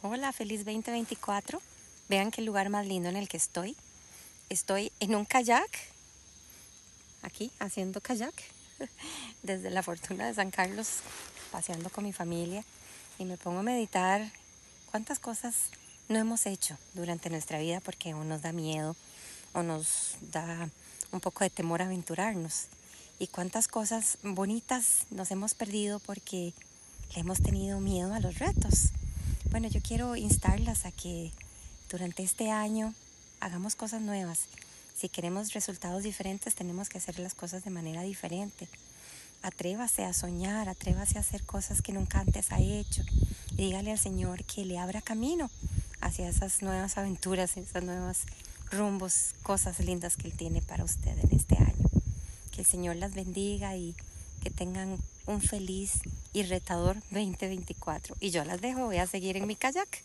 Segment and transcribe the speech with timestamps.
[0.00, 1.60] Hola, feliz 2024.
[2.08, 3.74] Vean qué lugar más lindo en el que estoy.
[4.48, 5.68] Estoy en un kayak,
[7.22, 8.32] aquí haciendo kayak,
[9.42, 10.88] desde la fortuna de San Carlos,
[11.50, 12.62] paseando con mi familia.
[13.18, 14.30] Y me pongo a meditar
[14.92, 15.56] cuántas cosas
[16.08, 18.94] no hemos hecho durante nuestra vida porque o nos da miedo
[19.52, 20.70] o nos da
[21.10, 22.66] un poco de temor a aventurarnos.
[23.18, 26.54] Y cuántas cosas bonitas nos hemos perdido porque
[27.16, 28.92] le hemos tenido miedo a los retos.
[29.58, 31.32] Bueno, yo quiero instarlas a que
[31.90, 32.94] durante este año
[33.40, 34.42] hagamos cosas nuevas.
[34.96, 38.68] Si queremos resultados diferentes, tenemos que hacer las cosas de manera diferente.
[39.42, 43.02] Atrévase a soñar, atrévase a hacer cosas que nunca antes ha hecho.
[43.56, 45.50] Dígale al Señor que le abra camino
[46.00, 48.26] hacia esas nuevas aventuras, esas nuevas
[48.70, 51.90] rumbos, cosas lindas que Él tiene para usted en este año.
[52.52, 53.96] Que el Señor las bendiga y
[54.40, 56.00] que tengan un feliz
[56.32, 58.16] y retador 2024.
[58.18, 60.02] Y yo las dejo, voy a seguir en mi kayak.